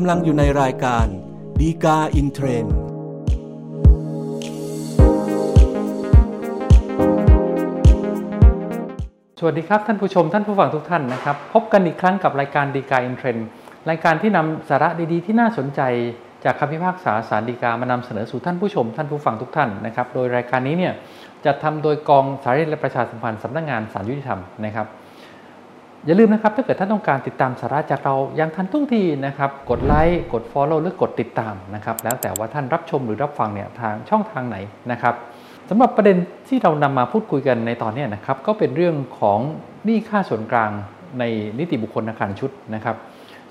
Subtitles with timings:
[0.00, 1.06] กำลังอยู่ในรายการ
[1.60, 2.74] ฎีกาอินเทรนด์
[9.38, 13.46] สวัสดีครับ ท่านผู้ชมท่านผู้ฟังทุกท่านนะครับ พบกันอีกครั้งกับรายการฎีกาอินเทรนด์
[13.90, 15.80] รายการที่นำสาระดีๆ ที่น่าสนใจ
[16.44, 20.94] จากคำพิพากษาศาลฎีกามานำเสนอสู่ท่านผู้ชม ท่านผู้ฟังทุกท่านนะครับโดยรายการนี้เนี่ย
[21.44, 24.88] จะทำโดยกองสารและประชาสัมพันธ์สำนักงานศาลยุติธรรมนะครับ
[26.06, 34.56] อย่าลืมนะครับถ้าเกิดท่านต้องการติดตามสาระจากเราอย่างทันท่วงทีนะครับ กดไลค์กด Follow หรือกดติดตามนะครับ แล้วแต่ว่าท่านรับชมหรือรับฟังเนี่ยทางช่องทางไหน
[34.92, 35.14] นะครับ
[35.70, 36.16] สำหรับประเด็น
[36.48, 39.38] ที่เรานำมาพูดคุยกันในตอนนี้นะครับก็เป็นเรื่องของ
[39.84, 40.70] หนี้ค่าส่วนกลาง
[41.18, 41.24] ใน
[41.58, 42.96] นิติบุคคลอาคารชุดนะครับ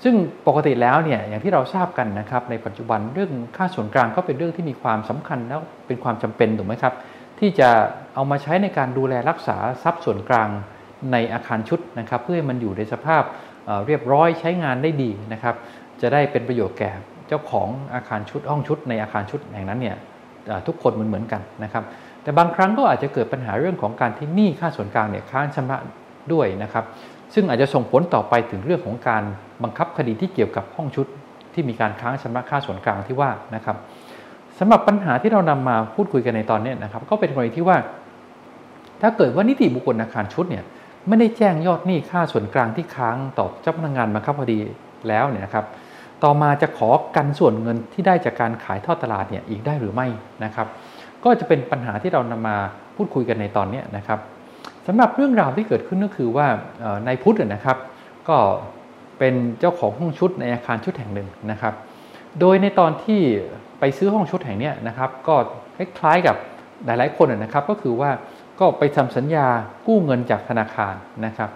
[0.04, 0.14] ซึ่ง
[0.46, 6.94] ปกติแล้วเนี่ยอย่างที่เราทราบกันนะครับในปัจจุบันเรื่องค่าส่วนกลางก็เป็นเรื่องที่มีความสำคัญแล้วเป็นความจำเป็นถูกไหมครับ
[7.38, 7.70] ที่จะ
[8.14, 10.48] เอามาใช้ในการดูแลรักษาทรัพย์ส่วนกลาง
[11.12, 13.22] ในอาคารชุดนะครับ เพื่อให้มันอยู่ในสภาพ
[13.86, 15.54] เรียบร้อยใช้งานได้ดีนะครับ
[16.00, 16.90] จะได้เป็นประโยชน์แก่
[17.28, 19.96] เจ้าของอาคารชุดห้องชุด ในอาคารชุดแห่งนั้นเนี่ย
[20.66, 21.84] ทุกคนเหมือนเหมือนกันนะครับ
[22.22, 25.78] แต่บางครั้งก็อาจจะเกิดปัญหาเรื่องของการที่หนี้ค่าส่วนกลางเนี่ยค้างชำระ
[26.32, 26.84] ด้วยนะครับ
[27.34, 29.22] ซึ่งอาจจะส่งผลต่อไปถึงเรื่องของการ
[29.62, 31.06] บังคับคดีที่เกี่ยวกับห้องชุด
[31.54, 33.76] ที่มีการค้างชำระค่าส่วนกลางที่ว่านะครับ
[34.58, 37.76] สำหรับปัญหาที่เรานำมาพูดคุยกันในตอนนี้นะครับ ก็เป็นกรณีที่ว่า
[39.02, 40.64] ถ้าเกิดว่านิติบุคคลอาคารชุดเนี่ย
[41.08, 44.58] ไม่ได้แจ้งยอดหนี้ค่าส่วนกลางที่ค้างต่อเจ้าพนักงานบังคับคดี
[45.08, 45.64] แล้วเนี่ยนะครับ
[46.24, 50.06] ต่อมาจะขอกันส่วนเงินที่ได้จากการขายทอดตลาดเนี่ยอีกได้หรือไม่
[50.44, 50.66] นะครับ
[51.24, 52.56] ก็จะเป็นปัญหาที่เรานำมา
[52.96, 54.18] พูดคุยกันในตอนนี้นะครับ
[54.86, 56.46] สำหรับเรื่องราวที่เกิดขึ้นก็คือว่า
[57.06, 57.76] นายพุทธนะครับ
[58.28, 58.36] ก็
[59.18, 61.74] เป็นเจ้าของห้องชุดในอาคารชุดแห่งหนึ่งนะครับ
[62.40, 63.20] โดยในตอนที่
[63.78, 65.34] ไปซื้อห้องชุดแห่งนี้นะครับ ก็
[65.76, 66.36] คล้ายๆกับ
[66.86, 68.10] หลายๆคนนะครับ ก็คือว่า
[68.60, 69.46] ก็ไปทำสัญญา
[69.86, 70.94] กู้เงินจากธนาคาร
[71.26, 71.50] นะครับ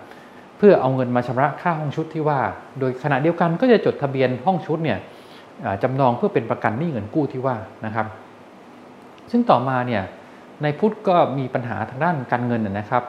[0.58, 2.40] เพื่อเอาเงินมาชำระค่าห้องชุดที่ว่า
[2.80, 4.98] โดยขณะเดียวกันก็จะจดทะเบียนห้องชุดเนี่ย
[5.82, 7.56] จำนองเพื่อเป็นประกันหนี้เงินกู้ที่ว่า
[7.86, 8.06] นะครับ
[9.30, 10.02] ซึ่งต่อมาเนี่ย
[10.62, 13.04] ในพุทธก็มีปัญหาทางด้านการเงินนะครับ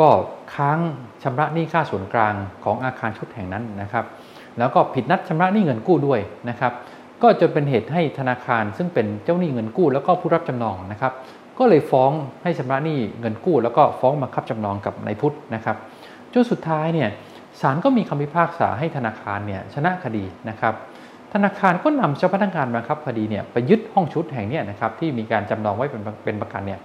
[0.00, 0.08] ก็
[0.54, 0.78] ค้าง
[1.22, 4.04] ชำระหนี้ค่าส่วนกลางของอาคารชุดแห่งนั้นนะครับ
[4.58, 6.72] แล้วก็ผิดนัดชำระหนี้เงินกู้ด้วยนะครับ
[7.22, 11.12] ก็จนเป็นเหตุให้ธนาคารซึ่งเป็นเจ้าหนี้เงินกู้ แล้วก็ผู้รับจำนองนะครับ
[11.58, 12.10] ก็เลยฟ้อง
[12.42, 15.76] ให้ชำระหนี้เงินกู้ แล้วก็ฟ้องบังคับจำนองกับนายพุทธนะครับ
[16.32, 17.08] จนสุดท้ายเนี่ย
[17.60, 20.74] ศาลก็มีคำพิพากษาให้ธนาคารเนี่ยชนะคดีนะครับ
[21.32, 26.80] ธนาคารก็นำเจ้าพนักงานบังคับคดีเนี่ยไปยึดห้องชุดแห่งนี้นะครับที่มีการจำนองไว้เป็นเป็นประกันเนี่ย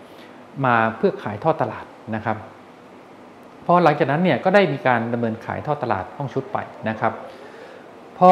[0.66, 1.86] มาเพื่อขายทอดตลาด
[2.16, 2.38] นะครับ
[3.66, 6.58] พอหลังจากนั้นเนี่ยก็ได้มีการดำเนินขายทอดตลาดห้องชุดไป
[6.90, 7.14] นะครับ
[8.18, 8.30] พอ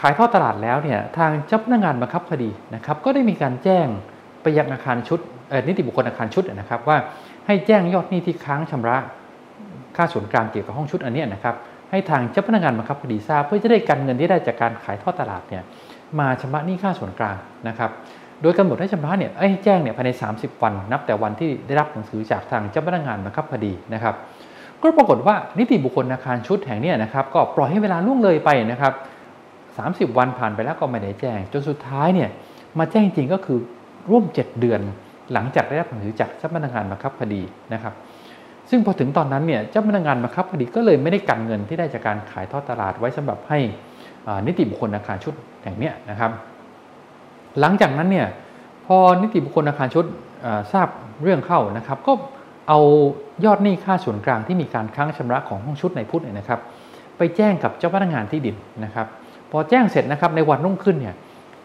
[0.00, 3.86] ขายทอดตลาดแล้วเนี่ยทางเจ้าพนักงานบังคับคดีนะครับ ก็ได้มีการแจ้ง
[4.42, 5.20] ไปยังอาคารชุด
[5.68, 6.96] นิติบุคคลอาคารชุดนะครับ ว่า
[7.46, 8.96] ให้แจ้งยอดหนี้ที่ค้างชำระ
[9.96, 11.54] ค่าส่วนกลางเกี่ยวกับห้องชุดอันนี้นะครับ
[11.90, 15.62] ให้ทางเจ้าพนักงานบังคับคดีทราบเพื่อจะได้กันเงินที่ได้จากการขายทอดตลาดเนี่ย
[16.18, 17.36] มาชำระหนี้ค่าส่วนกลาง
[17.68, 17.90] นะครับ
[18.42, 24.14] โดยกำหนดให้ชำระเนี่ยให้แจ้งเนี่ยภายใน 30 วันนับแต่วันที่ได้รับหนังสือจากทางเจ้าพนักงานบังคับคดีนะครับ
[24.80, 28.92] ก็ปรากฏว่านิติบุคคลอาคารชุดแห่งนี้นะครับ ก็ปล่อยให้เวลาล่วงเลยไปนะครับ
[30.10, 32.30] 30 วันผ่านไปแล้วก็ไม่ได้แจ้ง จนสุดท้ายเนี่ย
[32.78, 33.58] มาแจ้งจริงก็คือ
[34.10, 34.80] ร่วม 7 เดือน
[35.32, 37.42] หลังจากได้รับหนังสือจากเจ้าพนักงานบังคับคดี
[37.72, 37.94] นะครับ
[38.70, 43.58] ซึ่งพอถึงตอนนั้นเนี่ยเจ้าพนักงานบังคับคดีก็เลยไม่ได้กันเงินที่ได้จากการขายทอดตลาดไว้สำหรับให้
[44.46, 46.30] นิติบุคคลอาคารชุดแห่งนี้นะครับ
[47.60, 48.26] หลังจากนั้นเนี่ย
[48.86, 50.04] พอนิติบุคคลอาคารชุด
[50.72, 50.88] ทราบ
[51.22, 52.12] เรื่องเข้านะครับ ก็
[52.68, 52.80] เอา
[53.44, 56.60] ยอดหนี้ค่าส่วนกลางที่มีการค้างชำระของห้องชุดในพุทธเนี่ยนะครับ
[57.18, 59.06] ไปแจ้งกับเจ้าพนักงานที่ดินนะครับ
[59.50, 61.14] พอแจ้งเสร็จนะครับในวันรุ่งขึ้นเนี่ย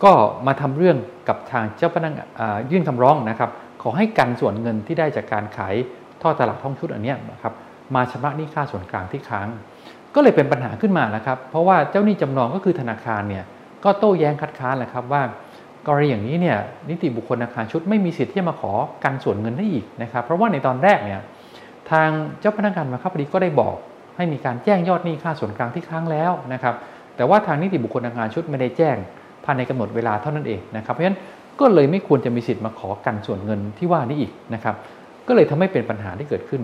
[0.04, 0.14] ก็
[0.48, 0.98] มาทำเรื่อง
[1.30, 2.14] กับทางเจ้าพนัก
[2.72, 3.50] ยื่นคำร้องนะครับ
[3.82, 5.76] ขอให้กันส่วนเงินที่ได้จากการขาย
[6.22, 7.54] ท่อตลาดท่องชุดอันนี้นะครับ
[7.96, 9.48] มาชำระหนี้ค่าส่วนกลางที่ค้าง
[10.16, 13.44] ก็เลยเป็นปัญหาขึ้นมาแล้วครับ เพราะว่าเจ้าหนี้จำนองก็คือธนาคารเนี่ย
[13.84, 15.22] ก็โต้แย้งคัดค้านแหละครับว่า
[15.88, 16.58] กรณีอย่างนี้เนี่ย
[16.90, 18.74] นิติบุคคลอาคารชุดไม่มีสิทธิ์ที่จะมาขอ
[19.04, 21.22] กันส่วนเงินได้อีกนะครับ เพราะว่าในตอนแรกเนี่ย
[21.92, 23.76] ทางเจ้าพนักงานมาคับคดีก็ได้บอก
[24.18, 26.76] ให้มีการแจ้งยอดหนี้ค่าส่วนกลางที่ค้างแล้วนะครับ
[27.16, 28.98] แต่ว่าทางนิติบุคคลอาคารชุดไม่ได้แจ้ง
[29.48, 31.20] ภายในกำหนดเวลาเท่านั้นเองนะครับเพราะฉะนั้น
[31.60, 34.76] ก็เลยไม่ควรจะมีสิทธิ์มาขอกันส่วนเงินที่ว่านี้อีกนะครับ
[35.28, 36.62] ก็เลยทำให้เป็นปัญหาที่เกิดขึ้น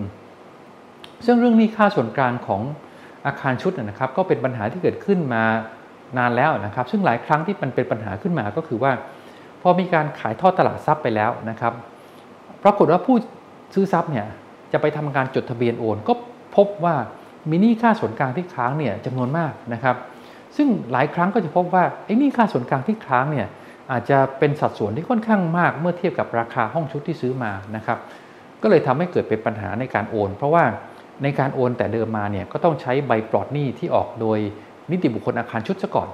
[1.26, 2.62] ซึ่งเรื่องนี้ค่าส่วนกลางของ
[3.26, 5.42] อาคารชุดนะครับ ก็เป็นปัญหาที่เกิดขึ้นมา
[6.18, 8.92] นานแล้วนะครับ ซึ่งหลายครั้งที่มันเป็นปัญหาขึ้นมาก็คือว่า
[9.62, 11.72] พอมีการขายทอดตลาดทรัพย์ไปแล้วนะครับ
[12.62, 13.16] ปรากฏว่าผู้
[13.74, 14.26] ซื้อทรัพย์เนี่ย
[14.72, 16.12] จะไปทำการจดทะเบียนโอน ก็
[16.56, 16.94] พบว่า
[17.50, 19.96] มีหนี้ค่าส่วนกลางที่ค้างเนี่ยจำนวนมากนะครับ
[20.56, 23.48] ซึ่งหลายครั้งก็จะพบว่าไอ้นี่ค่าส่วนกลางที่ค้างเนี่ย
[23.92, 27.98] อาจจะเป็นสัดส่วนที่ค่อนข้างมากเมื่อเทียบกับราคาห้องชุดที่ซื้อมานะครับ
[28.62, 30.64] ก็เลยทำให้เกิดเป็นปัญหาในการโอน เพราะว่า
[31.22, 34.38] ในการโอนแต่เดิมมาเนี่ยก็ต้องใช้ใบปลอดหนี้ที่ออกโดย
[34.90, 36.08] นิติบุคคลอาคารชุดซะก่อน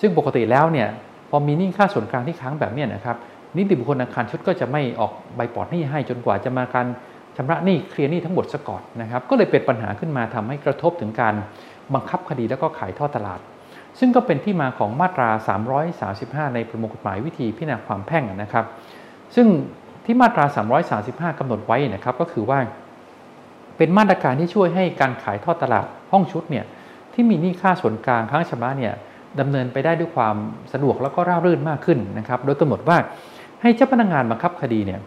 [0.00, 0.88] ซึ่งปกติแล้วเนี่ย
[1.30, 3.16] พอมีหนี้ค่าส่วนกลางที่ค้างแบบนี้นะครับ
[3.56, 6.86] นิติบุคคลอาคารชุดก็จะไม่ออกใบปลอดหนี้ให้จนกว่าจะมาการ
[7.36, 11.34] ชำระหนี้เคลียร์หนี้ทั้งหมดซะก่อนนะครับ ก็เลยเป็นปัญหาขึ้นมาทำให้กระทบถึงการ
[11.94, 13.40] บังคับคดีแล้วก็ขายท่อตลาด
[13.98, 15.28] ซึ่งก็เป็นที่มาของมาตรา
[15.88, 18.64] 335 ในประมวลกฎหมายวิธีพิจารณาความแพ่งนะครับ
[19.34, 19.46] ซึ่ง
[20.04, 20.44] ที่มาตรา
[21.32, 22.58] 335กำหนดไว้นะครับก็คือว่า
[23.76, 26.64] เป็นมาตรการที่ช่วยให้การขายทอดตลาดห้องชุดเนี่ย
[27.12, 28.94] ที่มีหนี้ค่าส่วนกลางค้างชำระเนี่ย
[29.40, 30.36] ดำเนินไปได้ด้วยความ
[30.72, 32.96] สะดวกแล้วก็ราบรื่นมากขึ้นนะครับ โดยกำหนดว่า
[33.62, 35.00] ให้เจ้าพนักงานบังคับคดีเนี่ย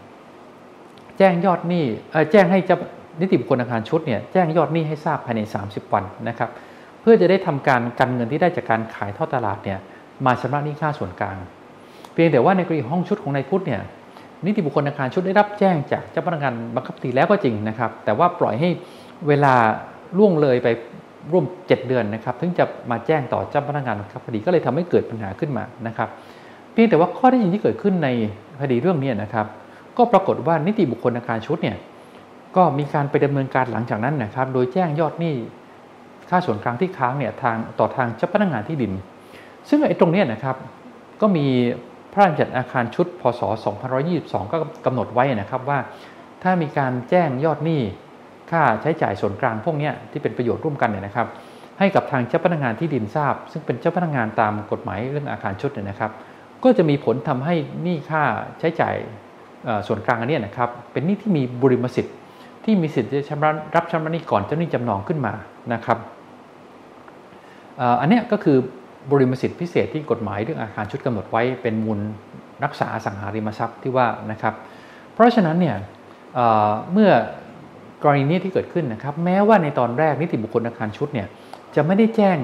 [1.18, 1.84] แจ้งยอดหนี้
[2.32, 2.78] แจ้งให้เจ้า
[3.20, 6.50] นิติบุคคลอาคารชุดเนี่ยแจ้งยอดหนี้ให้ทราบภายใน 30 วันนะครับ
[7.02, 9.78] เพื่อจะได้ทำการกันเงินที่ได้จากการขายทอดตลาดเนี่ย
[10.26, 11.36] มาชำระหนี้ค่าส่วนกลาง
[12.12, 13.80] เพียงแต่ว่าในกรณีห้องชุดของนายพุทธเนี่ย
[14.44, 18.68] นิติบุคคลอาคารชุดได้รับแจ้งจากเจ้าพนักงานบังคับคดีแล้วก็จริงนะครับ แต่ว่าปล่อยให้
[19.28, 19.54] เวลา
[20.18, 20.68] ล่วงเลยไป
[21.32, 26.08] ร่วม 7 เดือนนะครับ ถึงจะมาแจ้งต่อเจ้าพนักงานบังคับคดีก็เลยทำให้เกิดปัญหาขึ้นมานะครับ
[26.72, 28.08] เพียงแต่ว่าข้อได้ยินที่เกิดขึ้นใน
[28.60, 29.46] คดีเรื่องนี้นะครับ
[29.96, 31.76] ก็ปรากฏว่านิติบุคคลอาคารชุดเนี่ย
[32.56, 35.34] ก็มีการไปดำเนินการหลังจากนั้นนะครับ โดยแจ้งยอดหนี้
[36.32, 38.92] ค่าส่วนกลางที่ค้างเนี่ยทางต่อทางเจ้าพนักงานที่ดิน
[39.68, 40.56] ซึ่งไอ้ตรงนี้นะครับ
[41.20, 41.46] ก็มี
[42.12, 43.40] พระราชบัญญัติอาคารชุด พศ
[43.98, 44.56] 2522 ก็
[44.86, 45.78] กำหนดไว้นะครับว่า
[46.42, 47.80] ถ้ามีการแจ้งยอดหนี้
[48.50, 51.26] ค่าใช้จ่ายส่วนกลางพวกนี้ที่เป็นประโยชน์ร่วมกันเนี่ยนะครับ
[51.78, 56.10] ให้กับทางเจ้าพนักงานที่ดินทราบ ซึ่งเป็นเจ้าพนักงานตามกฎหมายเรื่องอาคารชุดเนี่ยนะครับ
[56.64, 58.22] ก็จะมีผลทำให้หนี้ค่า
[58.60, 58.94] ใช้จ่าย
[59.86, 62.14] ส่วนกลางอันนี้นะครับ เป็นหนี้ที่มีบุริมสิทธิ์
[62.64, 65.32] ที่มีสิทธิ์จะชำระรับชำระหนี้ก่อนเจ้าหนี้จำนองขึ้นมา
[65.72, 65.98] นะครับ
[68.00, 68.58] อันนี้ก็คือ
[69.10, 72.00] บริมสิทธิพิเศษที่กฎหมายเรื่องอาคารชุดกำหนดไว้เป็นมูล
[72.64, 74.54] รักษาสังหาริมทรัพย์ที่ว่านะครับ
[75.14, 75.76] เพราะฉะนั้นเนี่ย
[76.92, 77.10] เมื่อ
[78.02, 81.26] กรณีนี้ที่เกิดขึ้นนะครับ แม้ว่าในตอนแรกนิติบุคคลอาคารชุดเนี่ย
[81.74, 82.38] จะไม่ได้แจ้ง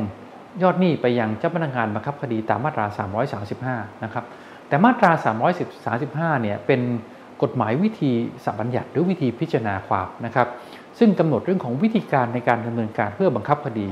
[0.62, 2.86] ยอดหนี้ไปยังเจ้าพนักงานบังคับคดีตามมาตรา
[3.44, 4.24] 335 นะครับ
[4.68, 5.10] แต่มาตรา
[6.36, 6.80] 335 เนี่ยเป็น
[7.42, 8.12] กฎหมายวิธี
[8.44, 10.48] สัมบัญญัติหรือวิธีพิจารณาความนะครับ
[10.98, 13.88] ซึ่งกำหนดเรื่องของวิธีการในการดำเนินการเพื่อบังคับคดี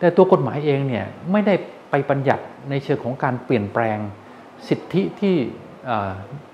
[0.00, 1.54] แต่ตัวกฎหมายเองเนี่ยไม่ได้
[1.90, 3.98] ไปบัญญัติในเชิงของการเปลี่ยนแปลง
[4.68, 5.34] สิทธิที่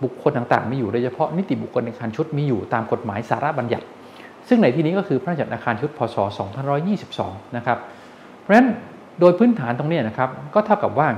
[0.02, 3.86] บุคคลต่างๆมีอยู่โดยเฉพาะนิติบุคคลในอาคารชุดมีอยู่ตามกฎหมายสาระบัญญัติ
[4.48, 6.16] ซึ่งในที่นี้ก็คือพระราชบัญญัติอาคารชุดพศ
[6.86, 7.78] 2522 นะครับ
[8.40, 8.68] เพราะฉะนั้น
[9.20, 11.08] โดยพื้นฐานตรงนี้นะครับก็เท่ากับว่า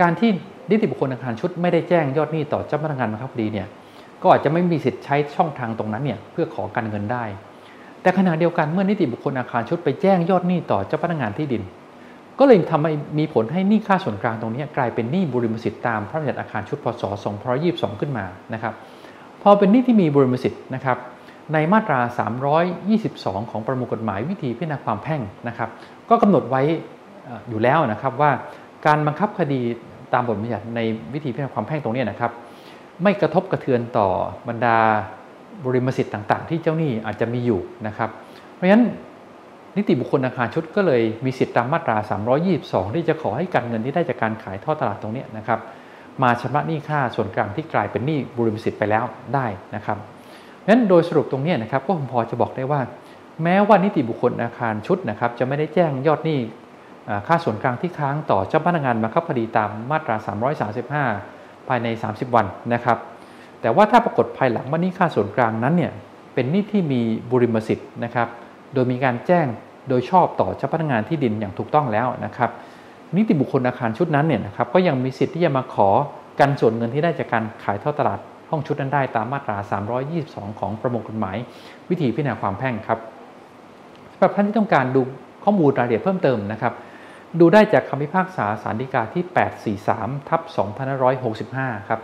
[0.00, 0.30] การที่
[0.70, 3.66] นิติบุคคลอาคารชุดไม่ได้แจ้งยอดหนี้ต่อเจ้าพนักงานบังคับคดีเนี่ย
[4.22, 7.24] ก็อาจจะไม่มีสิทธิ์ใช้ช่องทางตรงนั้นเนี่ยเพื่อขอการเงินได้
[8.02, 11.62] แต่ขณะเดียวกันเมื่อนิติบุคคลอาคารชุดไปแจ้งยอดหนี้ต่อเจ้าพนักงานที่ดิน
[12.38, 17.02] ก็เลยทำให้มีผลให้หนี้ค่าส่วนกลางตรงนี้กลายเป็นหนี้บุริมสิทธิ์ตามพระราชบัญญัติอาคารชุดพศ
[17.50, 18.24] 2522 ขึ้นมา
[18.54, 18.74] นะครับ
[19.42, 20.98] พอเป็นหนี้ที่มีบุริมสิทธิ์นะครับ
[21.52, 22.00] ในมาตรา
[22.76, 25.68] 322 ของประมวลกฎหมายวิธีพิจารณาความแพ่งนะครับ
[26.08, 26.62] ก็กำหนดไว้
[27.48, 28.30] อยู่แล้วนะครับว่า
[28.86, 29.60] การบังคับคดี
[30.14, 30.80] ตามบทบัญญัติใน
[31.14, 32.32] วิธีพิจารณาความแพ่งตรงนี้นะครับ
[33.02, 34.08] ไม่กระทบกระเทือนต่อ
[34.48, 34.78] บรรดา
[35.64, 38.10] บริมสิทธิ์ต่าง ๆ ที่เจ้าหนี้อาจจะมีอยู่นะครับ
[38.54, 38.84] เพราะฉะนั้น
[39.76, 41.96] นิติบุคคลอาคารชุดก็เลยมีสิทธิตามมาตรา
[42.46, 45.60] 322 ที่จะขอให้การเงินที่ได้จากการขายท่อตลาดตรงนี้นะครับ
[46.22, 49.98] มาชำระหนี้ค่าส่วนกลางที่กลายเป็นหนี้บริมสิทธิ์ไปแล้วได้นะครับ
[50.68, 52.80] นั้นโดยสรุปตรงนี้นะครับก็ผมพอจะบอกได้ว่า
[53.42, 56.38] แม้ว่านิติบุคคลอาคารชุดนะครับจะไม่ได้แจ้งยอดหนี้
[57.26, 60.16] ค่าส่วนกลางที่ค้างต่อเจ้าพนักงานบังคับคดีตามมาตรา
[60.92, 62.98] 335 ภายใน 30 วันนะครับ
[63.60, 65.92] แต่ว่าถ้าปรากฏภายหลังว่านี้ค่าส่วนกลางนั้นเนี่ย
[66.34, 67.00] เป็นหนี้ที่มี
[67.30, 68.28] บุริมสิทธิ์นะครับ
[68.74, 69.46] โดยมีการแจ้ง
[69.88, 72.50] โดยชอบต่อเจ้าพนักงานที่ดินอย่างถูกต้องแล้วนะครับ
[73.16, 75.88] นิติบุคคลอาคารชุดนั้นเนี่ยนะครับก็ยังมีสิทธิ์ที่จะมาขอ
[76.40, 78.18] กันส่วนเงินที่ได้จากการขายทอดตลาด
[78.50, 79.56] ห้องชุดนั้นได้ตามมาตรา
[80.08, 81.36] 322 ของประมวลกฎหมาย
[81.90, 82.98] วิธีพิจารณาความแพ่งครับ
[84.12, 85.00] สำหรับท่านที่ต้องการดู
[85.44, 86.72] ข้อมูลรายละเอียดเพิ่มเติมนะครับ
[87.40, 89.24] ดูได้จากคำพิพากษาสารดีกาที่
[89.86, 90.40] 843 ทับ
[91.14, 92.00] 2565 ครับ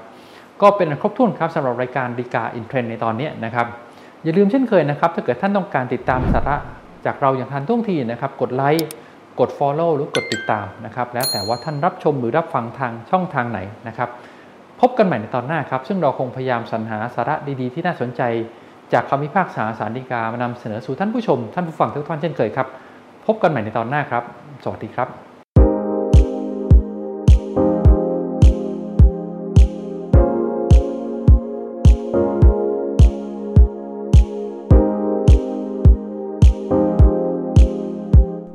[0.62, 3.66] ก็เป็นครบถ้วนครับสำหรับรายการดีกาอินเทรนในตอนนี้นะครับ
[4.24, 6.56] อย่าลืมเช่นเคยนะครับ ถ้าเกิดท่านต้องการติดตามสาระ
[7.06, 8.86] จากเราอย่างทันท่วงทีนะครับ กดไลค์
[9.40, 13.58] กด Follow หรือกดติดตามนะครับ แล้วแต่ว่าท่านรับชมหรือรับฟังทางช่องทางไหน
[13.88, 14.08] นะครับ
[14.80, 18.22] พบกันใหม่ในตอนหน้าครับ ซึ่งเราคงพยายามสรรหาสาระดีๆ ที่น่าสนใจ
[18.92, 22.68] จากคำพิพากษาสารดีกามานำเสนอสู่ท่านผู้ชม ท่านผู้ฟังทุกท่านเช่นเคยครับ
[23.26, 24.22] พบกันใหม่ในตอนหน้าครับ
[24.64, 25.23] สวัสดีครับ